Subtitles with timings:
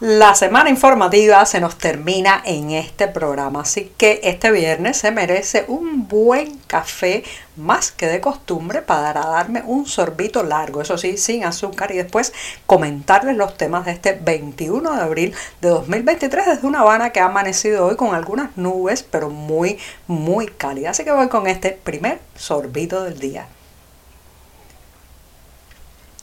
[0.00, 5.66] La semana informativa se nos termina en este programa, así que este viernes se merece
[5.68, 7.22] un buen café
[7.56, 12.32] más que de costumbre para darme un sorbito largo, eso sí, sin azúcar y después
[12.64, 17.26] comentarles los temas de este 21 de abril de 2023 desde una Habana que ha
[17.26, 20.92] amanecido hoy con algunas nubes, pero muy, muy cálida.
[20.92, 23.48] Así que voy con este primer sorbito del día.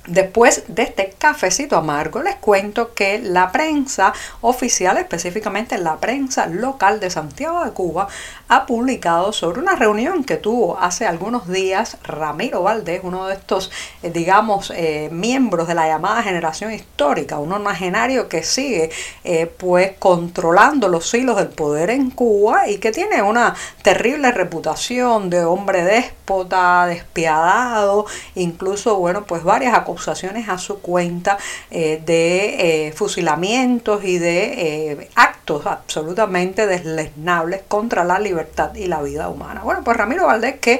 [0.07, 7.02] Después de este cafecito amargo, les cuento que la prensa oficial, específicamente la prensa local
[7.02, 8.07] de Santiago de Cuba,
[8.47, 13.70] ha publicado sobre una reunión que tuvo hace algunos días Ramiro Valdés, uno de estos,
[14.02, 18.89] eh, digamos, eh, miembros de la llamada generación histórica, un imaginario que sigue
[19.25, 25.30] eh, pues controlando los hilos del poder en Cuba y que tiene una terrible reputación
[25.30, 31.38] de hombre déspota, despiadado, incluso, bueno, pues varias acusaciones acusaciones a su cuenta
[31.72, 39.02] eh, de eh, fusilamientos y de eh, actos absolutamente deslesnables contra la libertad y la
[39.02, 39.62] vida humana.
[39.64, 40.80] Bueno, pues Ramiro Valdés que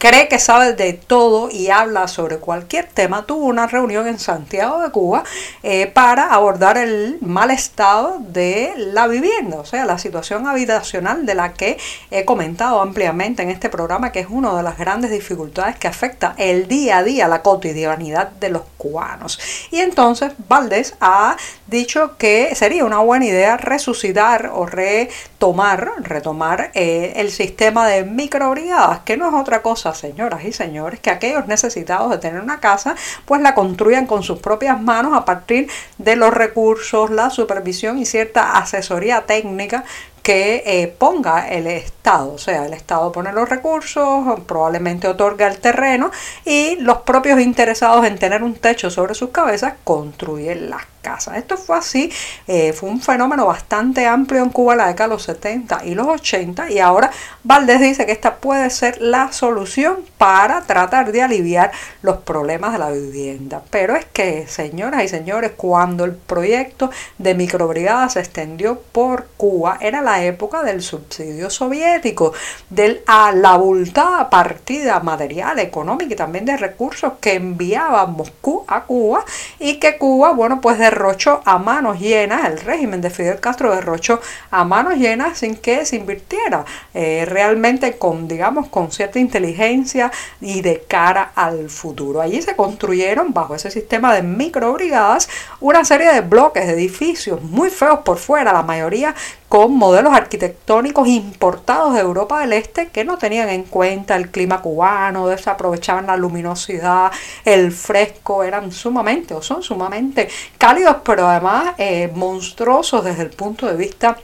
[0.00, 4.80] cree que sabe de todo y habla sobre cualquier tema, tuvo una reunión en Santiago
[4.80, 5.24] de Cuba
[5.62, 11.34] eh, para abordar el mal estado de la vivienda, o sea, la situación habitacional de
[11.34, 11.76] la que
[12.10, 16.34] he comentado ampliamente en este programa, que es una de las grandes dificultades que afecta
[16.38, 19.38] el día a día, la cotidianidad de los cubanos.
[19.70, 27.12] Y entonces Valdés ha dicho que sería una buena idea resucitar o retomar, retomar eh,
[27.16, 32.10] el sistema de microbrigadas, que no es otra cosa señoras y señores, que aquellos necesitados
[32.10, 36.32] de tener una casa, pues la construyan con sus propias manos a partir de los
[36.32, 39.84] recursos, la supervisión y cierta asesoría técnica
[40.22, 45.58] que eh, ponga el Estado, o sea, el Estado pone los recursos, probablemente otorga el
[45.58, 46.10] terreno
[46.44, 51.36] y los propios interesados en tener un techo sobre sus cabezas construyen las casas.
[51.36, 52.12] Esto fue así,
[52.46, 55.94] eh, fue un fenómeno bastante amplio en Cuba en la década de los 70 y
[55.94, 57.10] los 80 y ahora
[57.42, 61.72] Valdés dice que esta puede ser la solución para tratar de aliviar
[62.02, 63.62] los problemas de la vivienda.
[63.70, 69.78] Pero es que, señoras y señores, cuando el proyecto de microbrigada se extendió por Cuba,
[69.80, 72.32] era la época del subsidio soviético,
[72.68, 79.24] de la abultada partida material, económica y también de recursos que enviaba Moscú a Cuba
[79.58, 83.74] y que Cuba, bueno, pues de derrochó a manos llenas, el régimen de Fidel Castro
[83.74, 84.20] derrochó
[84.50, 86.64] a manos llenas sin que se invirtiera
[86.94, 92.20] eh, realmente con, digamos, con cierta inteligencia y de cara al futuro.
[92.20, 95.28] Allí se construyeron, bajo ese sistema de microbrigadas,
[95.60, 99.14] una serie de bloques, de edificios muy feos por fuera, la mayoría
[99.50, 104.62] con modelos arquitectónicos importados de Europa del Este que no tenían en cuenta el clima
[104.62, 107.10] cubano, desaprovechaban la luminosidad,
[107.44, 113.66] el fresco, eran sumamente o son sumamente cálidos, pero además eh, monstruosos desde el punto
[113.66, 114.16] de vista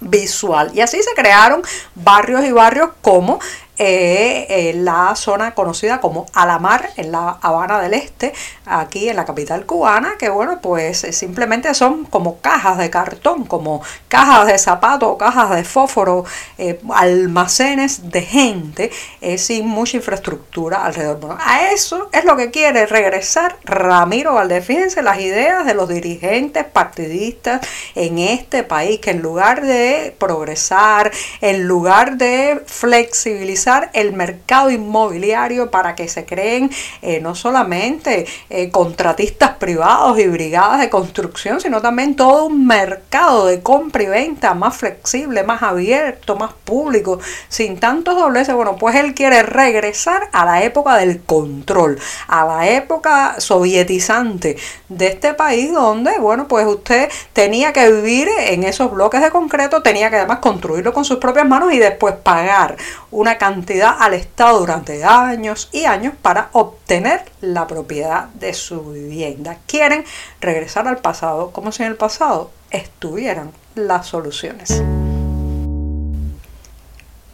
[0.00, 0.70] visual.
[0.74, 1.62] Y así se crearon
[1.94, 3.40] barrios y barrios como
[3.82, 8.34] eh, la zona conocida como Alamar, en la Habana del Este,
[8.66, 13.44] aquí en la capital cubana, que bueno, pues eh, simplemente son como cajas de cartón,
[13.44, 16.26] como cajas de zapatos, cajas de fósforo,
[16.58, 18.90] eh, almacenes de gente
[19.38, 21.18] sin mucha infraestructura alrededor.
[21.18, 24.62] Bueno, a eso es lo que quiere regresar Ramiro Valdés.
[24.62, 31.10] Fíjense las ideas de los dirigentes partidistas en este país, que en lugar de progresar,
[31.40, 36.70] en lugar de flexibilizar, el mercado inmobiliario para que se creen
[37.02, 43.46] eh, no solamente eh, contratistas privados y brigadas de construcción, sino también todo un mercado
[43.46, 48.54] de compra y venta más flexible, más abierto, más público, sin tantos dobleces.
[48.54, 54.56] Bueno, pues él quiere regresar a la época del control, a la época sovietizante
[54.88, 59.82] de este país donde, bueno, pues usted tenía que vivir en esos bloques de concreto,
[59.82, 62.76] tenía que además construirlo con sus propias manos y después pagar
[63.10, 63.59] una cantidad
[63.98, 69.58] al Estado durante años y años para obtener la propiedad de su vivienda.
[69.66, 70.04] Quieren
[70.40, 74.82] regresar al pasado como si en el pasado estuvieran las soluciones.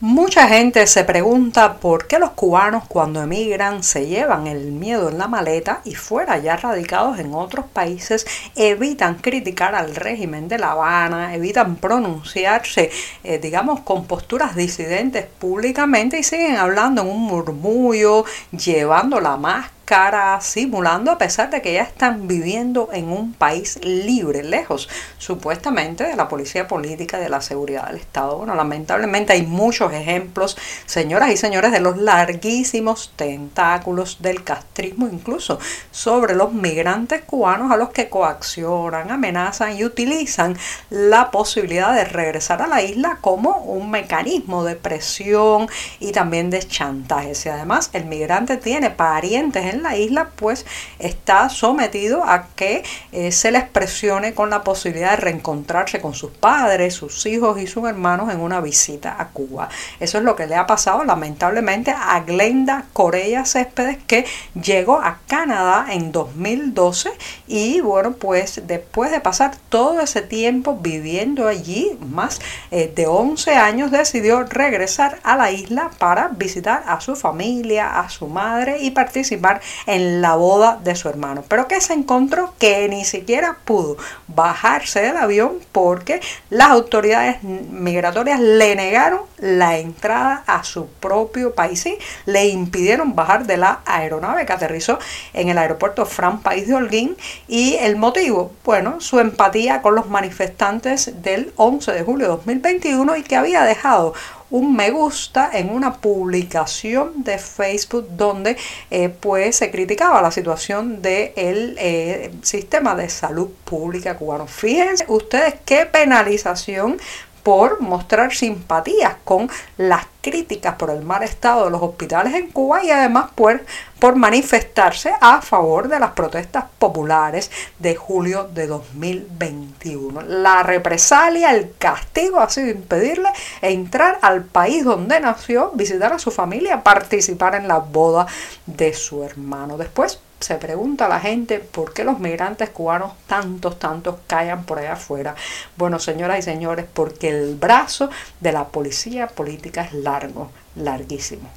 [0.00, 5.16] Mucha gente se pregunta por qué los cubanos cuando emigran se llevan el miedo en
[5.16, 8.26] la maleta y fuera ya radicados en otros países
[8.56, 12.90] evitan criticar al régimen de La Habana, evitan pronunciarse,
[13.25, 19.75] eh, digamos, con posturas disidentes públicamente y siguen hablando en un murmullo, llevando la máscara
[19.86, 26.02] máscara, simulando a pesar de que ya están viviendo en un país libre, lejos supuestamente
[26.02, 28.38] de la policía política y de la seguridad del Estado.
[28.38, 30.56] Bueno, lamentablemente hay muchos ejemplos,
[30.86, 35.60] señoras y señores, de los larguísimos tentáculos del castrismo, incluso
[35.92, 40.56] sobre los migrantes cubanos a los que coaccionan, amenazan y utilizan
[40.90, 45.68] la posibilidad de regresar a la isla como un mecanismo de presión
[46.00, 47.36] y también de chantaje.
[47.36, 50.67] Si además el migrante tiene parientes en la isla, pues
[50.99, 56.31] está sometido a que eh, se les presione con la posibilidad de reencontrarse con sus
[56.31, 59.69] padres, sus hijos y sus hermanos en una visita a Cuba.
[60.00, 64.26] Eso es lo que le ha pasado lamentablemente a Glenda Corella Céspedes que
[64.61, 67.11] llegó a Canadá en 2012
[67.46, 72.40] y bueno pues después de pasar todo ese tiempo viviendo allí, más
[72.70, 78.08] eh, de 11 años, decidió regresar a la isla para visitar a su familia, a
[78.08, 81.44] su madre y participar en la boda de su hermano.
[81.48, 83.96] Pero que se encontró que ni siquiera pudo
[84.28, 86.20] bajarse del avión porque
[86.50, 93.46] las autoridades migratorias le negaron la entrada a su propio país y le impidieron bajar
[93.46, 94.98] de la aeronave que aterrizó
[95.32, 97.16] en el aeropuerto Fran País de Holguín
[97.48, 103.16] y el motivo, bueno, su empatía con los manifestantes del 11 de julio de 2021
[103.16, 104.14] y que había dejado
[104.56, 108.56] un me gusta en una publicación de Facebook donde
[108.90, 114.46] eh, pues se criticaba la situación del eh, sistema de salud pública cubano.
[114.46, 116.98] Fíjense ustedes qué penalización
[117.46, 122.82] por mostrar simpatías con las críticas por el mal estado de los hospitales en Cuba
[122.82, 123.64] y además por,
[124.00, 130.22] por manifestarse a favor de las protestas populares de julio de 2021.
[130.22, 133.28] La represalia, el castigo ha sido impedirle
[133.62, 138.26] entrar al país donde nació, visitar a su familia, participar en la boda
[138.66, 139.78] de su hermano.
[139.78, 144.93] Después se pregunta la gente por qué los migrantes cubanos tantos, tantos callan por allá
[144.93, 145.34] afuera.
[145.76, 148.10] Bueno, señoras y señores, porque el brazo
[148.40, 151.50] de la policía política es largo, larguísimo.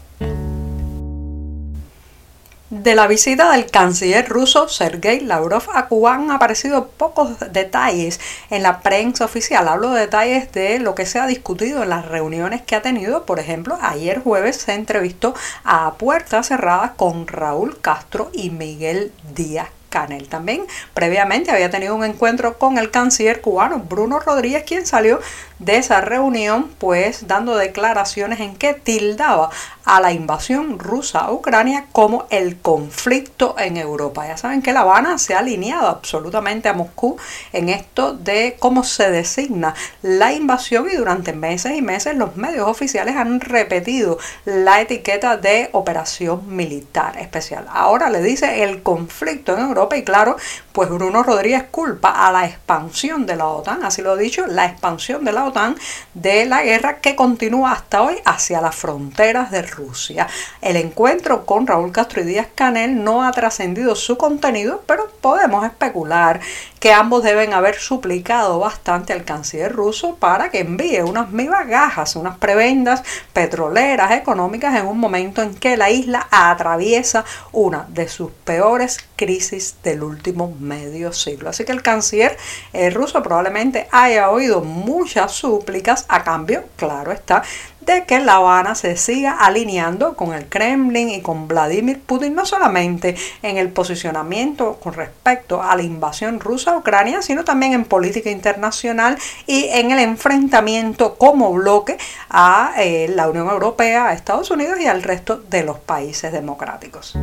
[2.69, 8.19] De la visita del canciller ruso Sergei Lavrov a Cuba han aparecido pocos detalles
[8.51, 9.68] en la prensa oficial.
[9.68, 13.25] Hablo de detalles de lo que se ha discutido en las reuniones que ha tenido.
[13.25, 15.33] Por ejemplo, ayer jueves se entrevistó
[15.63, 20.27] a puertas cerradas con Raúl Castro y Miguel Díaz Canel.
[20.30, 25.19] También previamente había tenido un encuentro con el canciller cubano Bruno Rodríguez, quien salió
[25.59, 29.50] de esa reunión pues dando declaraciones en que tildaba
[29.83, 34.27] a la invasión rusa a Ucrania como el conflicto en Europa.
[34.27, 37.18] Ya saben que La Habana se ha alineado absolutamente a Moscú
[37.51, 42.68] en esto de cómo se designa la invasión y durante meses y meses los medios
[42.68, 47.65] oficiales han repetido la etiqueta de operación militar especial.
[47.69, 50.35] Ahora le dice el conflicto en Europa y claro,
[50.73, 54.65] pues Bruno Rodríguez culpa a la expansión de la OTAN, así lo he dicho, la
[54.65, 55.77] expansión de la OTAN
[56.13, 60.27] de la guerra que continúa hasta hoy hacia las fronteras de Rusia.
[60.61, 65.65] El encuentro con Raúl Castro y Díaz Canel no ha trascendido su contenido, pero podemos
[65.65, 66.41] especular
[66.79, 72.37] que ambos deben haber suplicado bastante al canciller ruso para que envíe unas migajas, unas
[72.37, 73.03] prebendas
[73.33, 79.69] petroleras económicas en un momento en que la isla atraviesa una de sus peores crisis
[79.83, 81.49] del último medio siglo.
[81.49, 82.38] Así que el canciller
[82.73, 87.44] eh, ruso probablemente haya oído muchas súplicas a cambio, claro está,
[87.90, 92.45] de que La Habana se siga alineando con el Kremlin y con Vladimir Putin, no
[92.45, 97.85] solamente en el posicionamiento con respecto a la invasión rusa a Ucrania, sino también en
[97.85, 101.97] política internacional y en el enfrentamiento como bloque
[102.30, 107.18] a eh, la Unión Europea, a Estados Unidos y al resto de los países democráticos.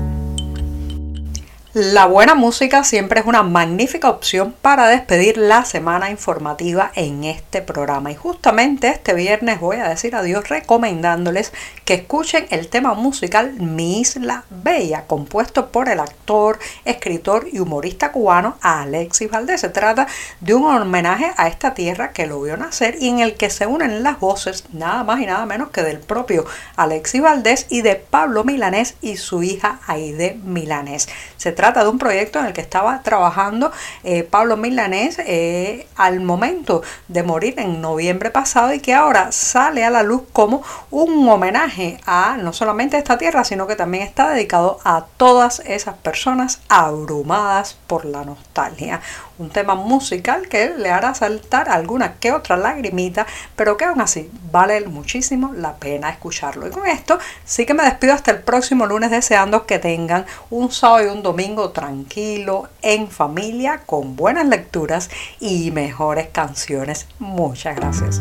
[1.78, 7.60] La buena música siempre es una magnífica opción para despedir la semana informativa en este
[7.60, 8.10] programa.
[8.10, 11.52] Y justamente este viernes voy a decir adiós recomendándoles
[11.84, 18.10] que escuchen el tema musical Mi Isla Bella, compuesto por el actor, escritor y humorista
[18.10, 19.60] cubano Alexis Valdés.
[19.60, 20.06] Se trata
[20.40, 23.66] de un homenaje a esta tierra que lo vio nacer y en el que se
[23.66, 27.96] unen las voces nada más y nada menos que del propio Alexis Valdés y de
[27.96, 31.10] Pablo Milanés y su hija Aide Milanés.
[31.36, 33.72] Se trata trata de un proyecto en el que estaba trabajando
[34.04, 39.84] eh, Pablo Milanés eh, al momento de morir en noviembre pasado y que ahora sale
[39.84, 44.28] a la luz como un homenaje a no solamente esta tierra, sino que también está
[44.28, 49.00] dedicado a todas esas personas abrumadas por la nostalgia
[49.38, 54.30] un tema musical que le hará saltar alguna que otra lagrimita, pero que aún así
[54.50, 56.66] vale muchísimo la pena escucharlo.
[56.66, 60.70] Y con esto sí que me despido hasta el próximo lunes deseando que tengan un
[60.72, 61.22] sábado y un
[61.70, 65.10] tranquilo, en familia, con buenas lecturas
[65.40, 67.08] y mejores canciones.
[67.18, 68.20] Muchas gracias.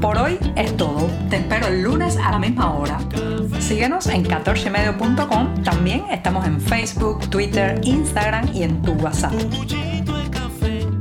[0.00, 1.08] Por hoy es todo.
[1.28, 2.98] Te espero el lunes a la misma hora.
[3.58, 5.62] Síguenos en 14medio.com.
[5.62, 9.34] También estamos en Facebook, Twitter, Instagram y en tu WhatsApp.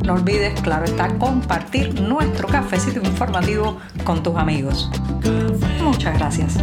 [0.04, 4.90] No olvides, claro está, compartir nuestro cafecito informativo con tus amigos.
[5.82, 6.58] Muchas gracias.